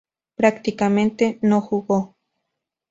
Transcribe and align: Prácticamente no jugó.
Prácticamente 0.33 1.37
no 1.43 1.61
jugó. 1.61 2.15